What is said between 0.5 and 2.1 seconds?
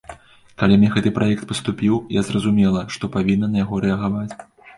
Калі мне гэты праект паступіў,